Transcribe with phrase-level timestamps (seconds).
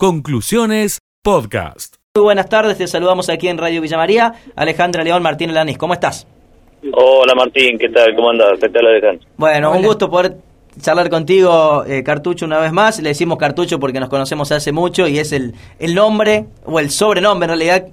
[0.00, 1.96] Conclusiones Podcast.
[2.14, 4.32] Muy buenas tardes, te saludamos aquí en Radio Villa María.
[4.54, 6.24] Alejandra León Martín Lanís, ¿cómo estás?
[6.92, 8.14] Hola Martín, ¿qué tal?
[8.14, 8.60] ¿Cómo andas?
[8.60, 9.26] ¿Qué tal Alejandro?
[9.36, 10.36] Bueno, un gusto poder
[10.80, 13.00] charlar contigo, eh, Cartucho, una vez más.
[13.02, 16.90] Le decimos Cartucho porque nos conocemos hace mucho y es el, el nombre, o el
[16.90, 17.88] sobrenombre en realidad,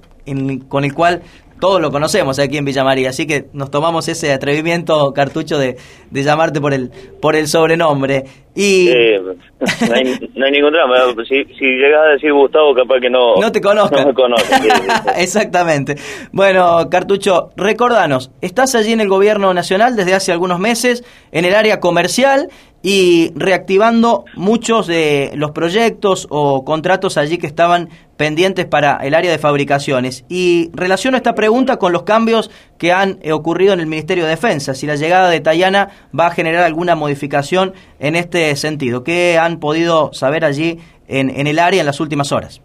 [0.69, 1.23] con el cual
[1.59, 5.77] todos lo conocemos aquí en Villa María, así que nos tomamos ese atrevimiento, Cartucho, de,
[6.11, 8.25] de llamarte por el, por el sobrenombre.
[8.53, 8.91] Y...
[9.59, 10.95] no, hay, no, hay, ningún drama.
[11.27, 13.95] Si, si llegas a decir Gustavo, capaz que no, no te conozco.
[13.95, 14.53] No me conoce.
[15.17, 15.95] Exactamente.
[16.31, 21.55] Bueno, Cartucho, recordanos, estás allí en el gobierno nacional desde hace algunos meses, en el
[21.55, 22.49] área comercial
[22.87, 29.31] y reactivando muchos de los proyectos o contratos allí que estaban pendientes para el área
[29.31, 30.23] de fabricaciones.
[30.29, 34.75] Y relaciono esta pregunta con los cambios que han ocurrido en el Ministerio de Defensa,
[34.75, 39.03] si la llegada de Tayana va a generar alguna modificación en este sentido.
[39.03, 42.61] ¿Qué han podido saber allí en, en el área en las últimas horas?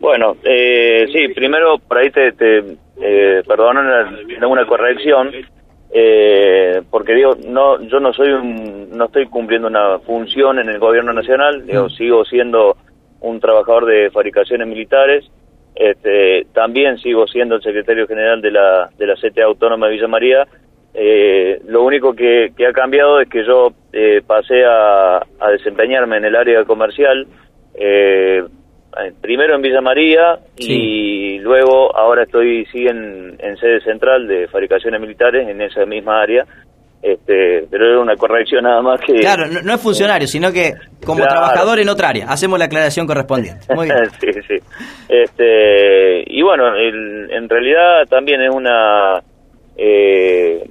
[0.00, 2.58] Bueno, eh, sí, primero por ahí te, te
[3.00, 3.80] eh, perdono
[4.50, 5.30] una corrección
[5.92, 10.78] eh, porque digo no yo no soy un, no estoy cumpliendo una función en el
[10.78, 11.90] gobierno nacional digo mm.
[11.90, 12.76] sigo siendo
[13.20, 15.30] un trabajador de fabricaciones militares
[15.74, 20.08] este, también sigo siendo el secretario general de la de la CTA autónoma de Villa
[20.08, 20.46] María
[20.92, 26.16] eh, lo único que, que, ha cambiado es que yo eh, pasé a, a, desempeñarme
[26.16, 27.28] en el área comercial
[27.74, 28.42] eh,
[29.20, 35.48] primero en Villa María y luego ahora estoy sí en, sede central de fabricaciones militares
[35.48, 36.44] en esa misma área
[37.02, 39.14] este, pero era una corrección nada más que...
[39.20, 40.74] Claro, no, es funcionario, sino que
[41.04, 42.26] como trabajador en otra área.
[42.26, 43.74] Hacemos la aclaración correspondiente.
[43.74, 44.10] Muy bien.
[44.20, 44.56] sí, sí.
[45.08, 49.22] Este, y bueno, en realidad también es una...
[49.78, 50.62] Eh,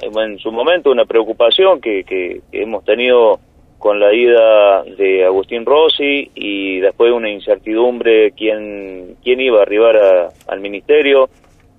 [0.00, 3.40] en su momento una preocupación que, que hemos tenido
[3.78, 10.30] con la ida de Agustín Rossi y después una incertidumbre quién, quién iba a arribar
[10.46, 11.28] al ministerio.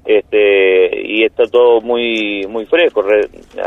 [0.05, 3.03] Este y está todo muy muy fresco.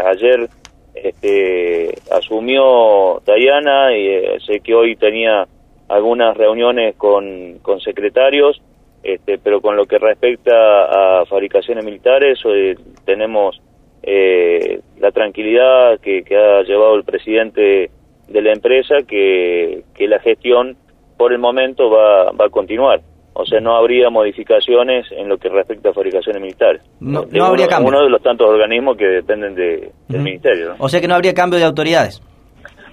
[0.06, 0.48] Ayer
[0.94, 5.46] este asumió Dayana y eh, sé que hoy tenía
[5.88, 8.60] algunas reuniones con, con secretarios
[9.02, 13.60] este pero con lo que respecta a fabricaciones militares eh, tenemos
[14.02, 17.90] eh, la tranquilidad que, que ha llevado el presidente
[18.28, 20.76] de la empresa que, que la gestión
[21.16, 23.00] por el momento va, va a continuar.
[23.34, 26.82] O sea, no habría modificaciones en lo que respecta a fabricaciones militares.
[27.00, 27.88] No, no habría cambio.
[27.88, 30.74] Uno de los tantos organismos que dependen de, del Ministerio.
[30.78, 32.20] O sea que no habría cambio de autoridades.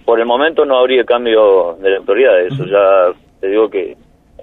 [0.05, 2.53] Por el momento no habría cambio de autoridades.
[2.53, 3.97] Eso ya te digo que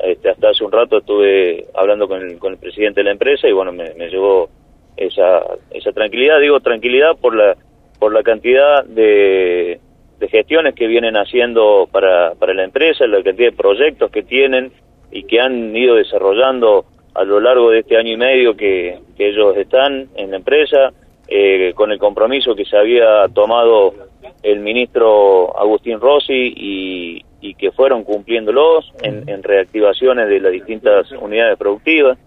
[0.04, 3.48] este, hasta hace un rato estuve hablando con el, con el presidente de la empresa
[3.48, 4.50] y bueno, me, me llevó
[4.98, 6.40] esa, esa tranquilidad.
[6.40, 7.56] Digo tranquilidad por la,
[7.98, 9.80] por la cantidad de,
[10.18, 14.72] de gestiones que vienen haciendo para, para la empresa, la cantidad de proyectos que tienen
[15.10, 19.28] y que han ido desarrollando a lo largo de este año y medio que, que
[19.28, 20.92] ellos están en la empresa,
[21.28, 23.94] eh, con el compromiso que se había tomado
[24.42, 31.10] el ministro Agustín Rossi y, y que fueron cumpliéndolos en, en, reactivaciones de las distintas
[31.12, 32.18] unidades productivas.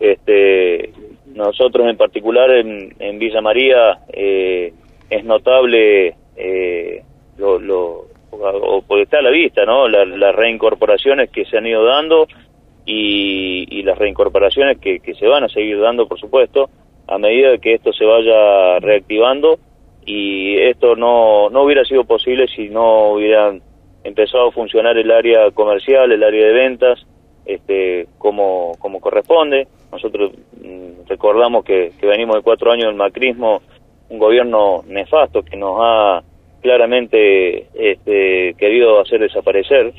[0.00, 0.90] Este,
[1.26, 4.72] nosotros en particular en, en Villa María eh,
[5.10, 7.02] es notable eh,
[7.38, 8.06] lo, lo
[8.38, 9.88] o está a la vista, ¿no?
[9.88, 12.26] las reincorporaciones que se han ido dando
[12.84, 16.68] y, y las reincorporaciones que, que, se van a seguir dando, por supuesto,
[17.08, 19.58] a medida que esto se vaya reactivando
[20.04, 23.62] y esto no, no hubiera sido posible si no hubieran
[24.04, 27.06] empezado a funcionar el área comercial, el área de ventas,
[27.44, 29.66] este, como, como corresponde.
[29.90, 30.32] Nosotros
[30.62, 33.62] mm, recordamos que, que venimos de cuatro años del macrismo,
[34.08, 36.22] un gobierno nefasto que nos ha
[36.66, 39.92] claramente este, querido hacer desaparecer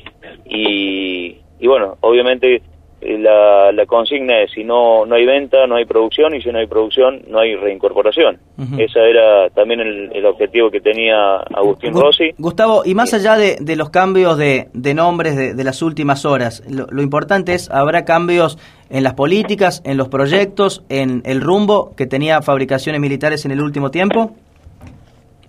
[0.44, 2.60] y, y bueno, obviamente
[3.00, 6.50] eh, la, la, consigna es si no no hay venta, no hay producción y si
[6.50, 8.38] no hay producción no hay reincorporación.
[8.76, 12.32] Ese era también el, el, objetivo que tenía Agustín Rossi.
[12.36, 16.26] Gustavo, y más allá de, de los cambios de, de nombres de, de, las últimas
[16.26, 18.58] horas, lo, lo, importante es, ¿habrá cambios
[18.90, 23.62] en las políticas, en los proyectos, en el rumbo que tenía fabricaciones militares en el
[23.62, 24.32] último tiempo?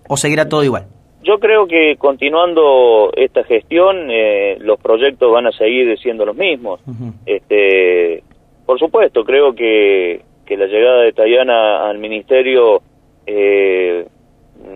[0.08, 0.86] ¿O seguirá todo igual?
[1.22, 6.80] Yo creo que continuando esta gestión, eh, los proyectos van a seguir siendo los mismos.
[7.26, 8.24] este,
[8.66, 12.82] por supuesto, creo que, que la llegada de Tayana al ministerio
[13.26, 14.06] eh,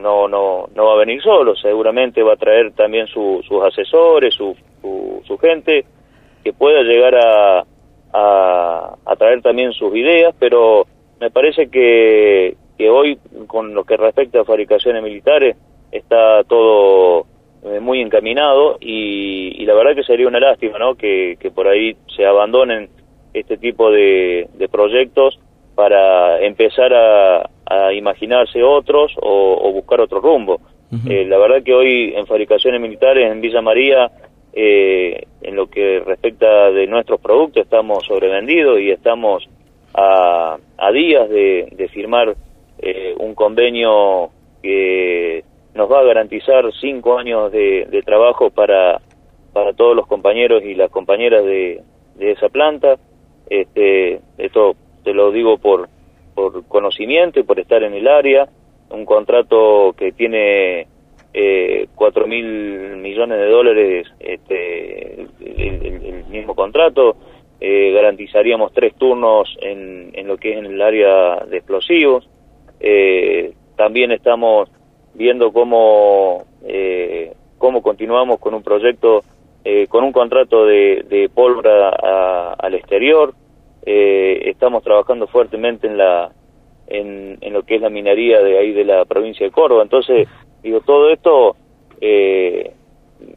[0.02, 4.56] no, no, no va a venir solo, seguramente va a traer también sus asesores, su,
[4.82, 5.86] su, gente,
[6.44, 7.66] que pueda llegar a,
[8.14, 10.86] a, a traer también sus ideas, pero
[11.20, 13.18] me parece que, que hoy,
[13.48, 15.56] con lo que respecta a fabricaciones militares,
[15.94, 17.28] está todo
[17.64, 20.96] eh, muy encaminado y, la verdad que sería una lástima, ¿no?
[20.96, 22.90] Que, por ahí se abandonen
[23.34, 25.40] este tipo de, proyectos
[25.76, 27.50] para empezar a,
[27.94, 30.60] imaginarse otros o, buscar otro rumbo.
[31.10, 34.12] Eh, la verdad que hoy en fabricaciones militares en Villa María,
[34.54, 39.50] eh, en lo que respecta de nuestros productos, estamos sobrevendidos y estamos
[39.96, 40.58] a,
[40.94, 42.36] días de, firmar
[43.18, 44.30] un convenio
[44.62, 45.44] que
[45.74, 49.02] nos va a garantizar cinco años de, trabajo para,
[49.54, 51.82] para todos los compañeros y las compañeras de,
[52.20, 52.98] esa planta.
[53.50, 55.90] Este, esto te lo digo por,
[56.36, 58.48] por conocimiento y por estar en el área.
[58.90, 60.88] Un contrato que tiene
[61.34, 67.16] eh, cuatro mil millones de dólares, este, el, mismo contrato.
[67.60, 72.30] Eh, garantizaríamos tres turnos en, en lo que es en el área de explosivos.
[72.80, 74.70] Eh, también estamos
[75.14, 79.24] viendo cómo, eh, cómo continuamos con un proyecto,
[79.64, 81.90] eh, con un contrato de, de pólvora
[82.58, 83.34] al exterior.
[83.86, 86.32] Eh, estamos trabajando fuertemente en la
[86.88, 89.84] en, en, lo que es la minería de ahí de la provincia de Córdoba.
[89.84, 90.28] Entonces,
[90.62, 91.56] digo, todo esto
[92.02, 92.74] eh,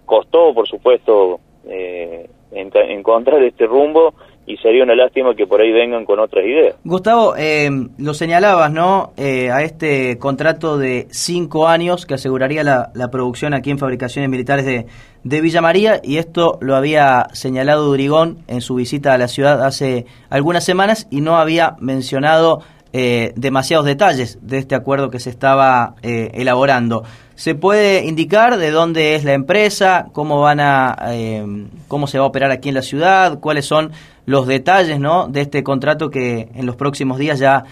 [0.05, 4.14] costó, por supuesto, eh, encontrar este rumbo
[4.46, 6.76] y sería una lástima que por ahí vengan con otras ideas.
[6.84, 9.12] Gustavo, eh, lo señalabas, ¿no?
[9.16, 14.64] Eh, a este contrato de cinco años que aseguraría la, producción aquí en Fabricaciones Militares
[14.64, 14.87] de,
[15.25, 19.64] de, Villa María, y esto lo había señalado Durigón en su visita a la ciudad
[19.64, 22.60] hace algunas semanas y no había mencionado
[22.98, 27.02] eh, demasiados detalles de este acuerdo que se estaba eh, elaborando.
[27.34, 31.44] ¿Se puede indicar de dónde es la empresa, cómo van a, eh,
[31.88, 33.90] cómo se va a operar aquí en la ciudad, cuáles son
[34.25, 35.28] los detalles, ¿no?
[35.28, 37.64] de este contrato que en los próximos días ya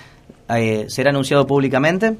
[0.88, 2.10] será anunciado públicamente?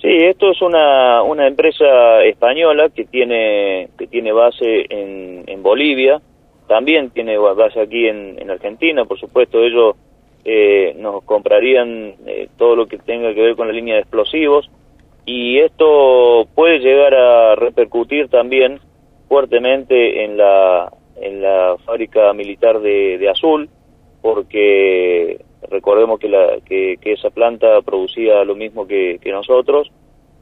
[0.00, 6.18] Sí, esto es una, una empresa española que tiene que tiene base en, en Bolivia,
[6.66, 9.96] también tiene base aquí en Argentina, por supuesto ellos
[10.44, 14.70] eh, nos comprarían eh, todo lo que tenga que ver con la línea de explosivos.
[15.26, 18.80] Y esto puede llegar a repercutir también
[19.28, 20.90] fuertemente en la
[21.20, 23.68] en la fábrica militar de, Azul
[24.22, 29.90] porque recordemos que, la, que, esa planta producía lo mismo que, nosotros.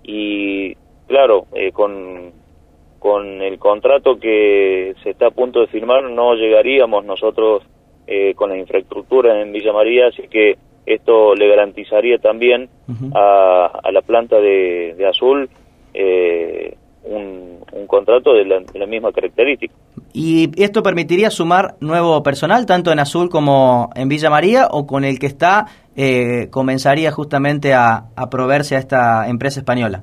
[0.05, 0.75] Y
[1.07, 2.33] claro eh, con
[2.99, 7.63] con el contrato que se está a punto de firmar no llegaríamos nosotros
[8.11, 10.57] eh, con las infraestructuras en Villa María, así que
[10.87, 12.71] esto le garantizaría también
[13.15, 15.51] a, la planta de, Azul
[15.93, 16.75] eh,
[17.05, 19.75] un, contrato de la, misma característica.
[20.15, 25.05] ¿Y esto permitiría sumar nuevo personal, tanto en Azul como en Villa María, o con
[25.05, 30.03] el que está eh, comenzaría justamente a, a proveerse a esta empresa española?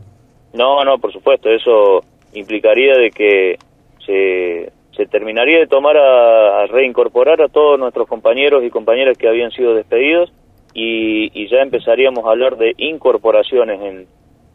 [0.54, 2.04] No, no, por supuesto, eso
[2.34, 3.58] implicaría de que
[4.06, 9.52] se, se terminaría de tomar a, reincorporar a todos nuestros compañeros y compañeras que habían
[9.52, 10.32] sido despedidos
[10.74, 14.08] y, ya empezaríamos a hablar de incorporaciones en,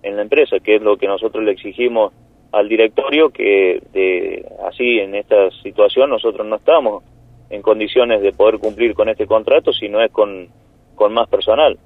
[0.02, 2.12] en, la empresa, que es lo que nosotros le exigimos
[2.52, 7.04] al directorio, que de, así en esta situación nosotros no estamos
[7.48, 10.48] en condiciones de poder cumplir con este contrato, sino es con,
[10.94, 11.78] con más personal.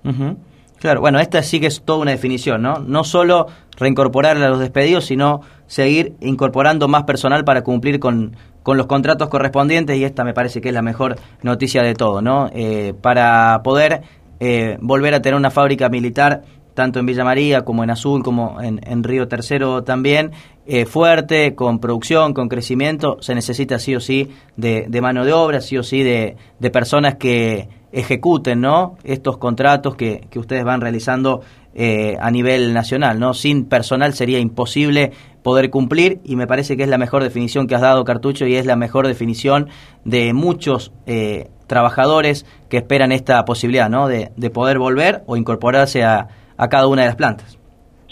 [0.79, 2.79] Claro, bueno, esta sí que es toda una definición, ¿no?
[2.79, 3.47] No solo
[3.79, 9.28] reincorporar a los despedidos, sino seguir incorporando más personal para cumplir con, con los contratos
[9.28, 12.50] correspondientes y esta me parece que es la mejor noticia de todo, ¿no?
[12.55, 14.03] Eh, para poder
[14.41, 16.43] eh, volver a tener una fábrica militar
[16.74, 20.32] tanto en Villa María como en Azul, como en, Río Tercero también,
[20.67, 25.32] eh, fuerte, con producción, con crecimiento, se necesita sí o sí de, de mano de
[25.32, 28.96] obra, sí o sí de, de personas que ejecuten ¿no?
[29.05, 31.43] estos contratos que, que ustedes van realizando
[31.74, 33.19] eh, a nivel nacional.
[33.19, 33.34] ¿no?
[33.34, 35.12] Sin personal sería imposible
[35.43, 38.56] poder cumplir y me parece que es la mejor definición que has dado, Cartucho, y
[38.56, 39.69] es la mejor definición
[40.04, 44.08] de muchos eh, trabajadores que esperan esta posibilidad ¿no?
[44.08, 47.58] de, de poder volver o incorporarse a, a cada una de las plantas.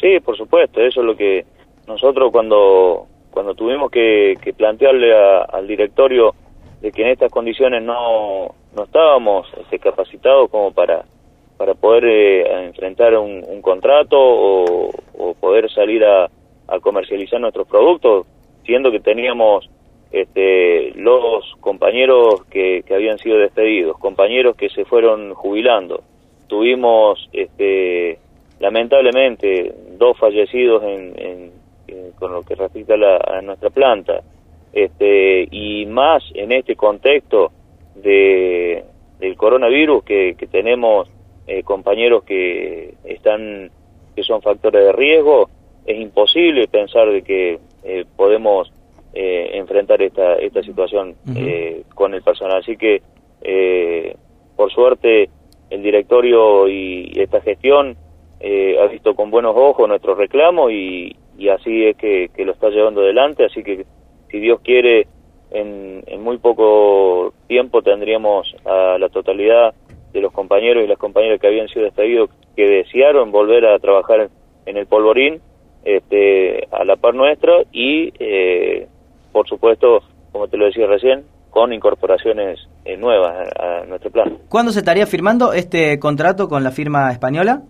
[0.01, 1.45] Sí, por supuesto, eso es lo que
[1.87, 6.35] nosotros cuando, cuando tuvimos que, plantearle al directorio
[6.81, 11.05] de que en estas condiciones no, no estábamos este, capacitados como para
[11.83, 16.31] poder eh, enfrentar un, contrato o, poder salir a,
[16.81, 18.27] comercializar nuestros productos,
[18.65, 19.69] siendo que teníamos
[20.11, 26.03] este, los compañeros que, que, habían sido despedidos, compañeros que se fueron jubilando.
[26.47, 28.19] Tuvimos, este,
[28.61, 31.51] lamentablemente, dos fallecidos en,
[32.19, 34.23] con lo que respecta a, a nuestra planta.
[34.73, 37.51] Este, y más en este contexto
[37.97, 38.85] de,
[39.19, 41.09] del coronavirus que, que tenemos
[41.47, 43.71] eh, compañeros que están
[44.15, 45.51] que son factores de riesgo
[45.85, 48.73] es imposible pensar de que eh, podemos
[49.13, 51.17] eh, enfrentar esta, esta situación
[51.95, 52.59] con el personal.
[52.59, 53.03] Así que,
[54.55, 55.29] por suerte,
[55.71, 57.97] el directorio y, esta gestión
[58.81, 61.17] ha visto con buenos ojos nuestro reclamo y,
[61.53, 63.45] así es que, lo está llevando adelante.
[63.47, 63.85] Así que,
[64.31, 65.09] si Dios quiere,
[65.51, 69.75] en, en muy poco tiempo tendríamos a la totalidad
[70.13, 74.29] de los compañeros y las compañeras que habían sido despedidos que desearon volver a trabajar
[74.67, 75.41] en el polvorín
[75.85, 78.87] este, a la par nuestra y, eh,
[79.33, 80.01] por supuesto,
[80.31, 84.39] como te lo decía recién, con incorporaciones eh, nuevas a, nuestro plan.
[84.49, 87.63] ¿Cuándo se estaría firmando este contrato con la firma española?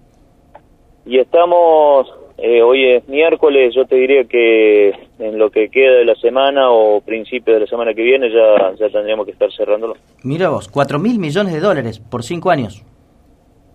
[1.04, 2.06] Y estamos,
[2.38, 6.70] eh, hoy es miércoles, yo te diría que en lo que queda de la semana
[6.70, 9.94] o principio de la semana que viene ya, ya tendríamos que estar cerrándolo.
[10.24, 12.84] Mira vos, cuatro mil millones de dólares por cinco años.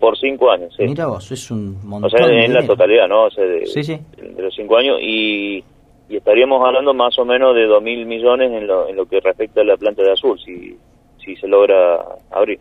[0.00, 0.84] Por cinco años, sí.
[0.84, 2.04] Mira vos, es un montón.
[2.04, 3.24] O sea, en la totalidad, ¿no?
[3.24, 3.98] O sea, de, sí, sí.
[4.16, 5.62] de los cinco años y,
[6.08, 9.20] y, estaríamos hablando más o menos de dos mil millones en lo, en lo que
[9.20, 10.76] respecta a la planta de azul, si,
[11.24, 11.98] si se logra
[12.30, 12.60] abrir.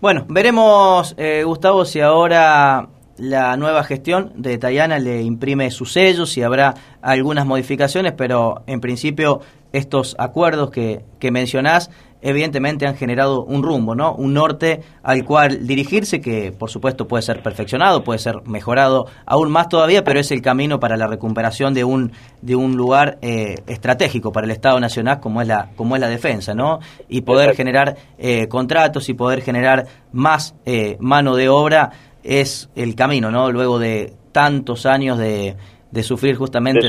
[0.00, 6.24] Bueno, veremos, eh, Gustavo, si ahora la nueva gestión de Tayana le imprime su sello,
[6.24, 9.40] si habrá algunas modificaciones, pero en principio
[9.72, 14.14] estos acuerdos que, que mencionás evidentemente han generado un rumbo, ¿no?
[14.14, 19.50] Un norte al cual dirigirse que por supuesto puede ser perfeccionado, puede ser mejorado aún
[19.50, 23.56] más todavía, pero es el camino para la recuperación de un de un lugar eh,
[23.66, 26.80] estratégico para el Estado Nacional como es la como es la defensa, ¿no?
[27.08, 31.90] Y poder generar eh, contratos y poder generar más eh, mano de obra
[32.22, 33.50] es el camino, ¿no?
[33.50, 35.56] Luego de tantos años de
[35.90, 36.86] de sufrir justamente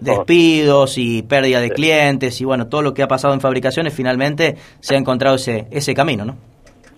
[0.00, 4.56] despidos y pérdida de clientes y bueno, todo lo que ha pasado en fabricaciones, finalmente
[4.80, 6.36] se ha encontrado ese, ese camino, ¿no?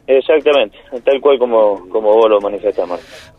[0.07, 2.89] Exactamente, tal cual como, como vos lo manifestás,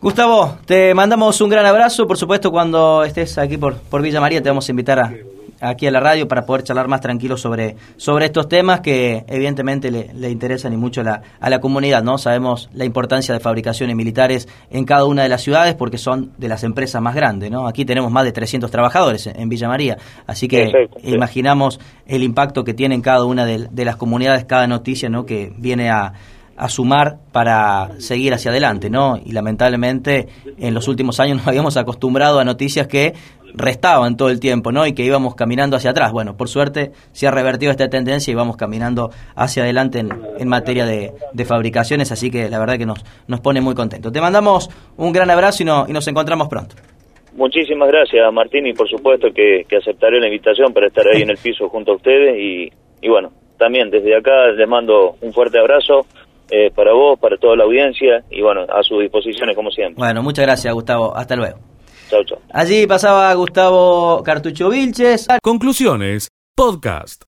[0.00, 4.42] Gustavo, te mandamos un gran abrazo, por supuesto cuando estés aquí por, por Villa María
[4.42, 5.12] te vamos a invitar a,
[5.60, 9.90] aquí a la radio para poder charlar más tranquilo sobre, sobre estos temas que evidentemente
[9.90, 12.18] le, le interesan y mucho a la, a la comunidad, ¿no?
[12.18, 16.48] Sabemos la importancia de fabricaciones militares en cada una de las ciudades porque son de
[16.48, 17.66] las empresas más grandes, ¿no?
[17.66, 19.96] Aquí tenemos más de 300 trabajadores en, Villa María,
[20.26, 20.70] así que
[21.02, 25.24] imaginamos el impacto que tiene en cada una de, de las comunidades cada noticia, ¿no?
[25.24, 26.12] Que viene a
[26.56, 29.18] a sumar para seguir hacia adelante, ¿no?
[29.24, 30.26] Y lamentablemente
[30.58, 33.14] en los últimos años nos habíamos acostumbrado a noticias que
[33.54, 34.86] restaban todo el tiempo, ¿no?
[34.86, 36.12] Y que íbamos caminando hacia atrás.
[36.12, 40.84] Bueno, por suerte se ha revertido esta tendencia y vamos caminando hacia adelante en, materia
[40.84, 41.12] de,
[41.44, 44.12] fabricaciones, así que la verdad que nos, nos pone muy contentos.
[44.12, 46.76] Te mandamos un gran abrazo y, y nos encontramos pronto.
[47.34, 51.36] Muchísimas gracias, Martín, y por supuesto que, aceptaré la invitación para estar ahí en el
[51.36, 56.06] piso junto a ustedes y bueno, también desde acá les mando un fuerte abrazo,
[56.50, 59.96] eh, para vos, para toda la audiencia y bueno, a sus disposiciones como siempre.
[59.96, 61.58] Bueno, muchas gracias Gustavo, hasta luego.
[62.10, 62.38] Chau, chau.
[62.52, 65.26] Allí pasaba Gustavo Cartucho Vilches.
[65.42, 67.24] Conclusiones, podcast.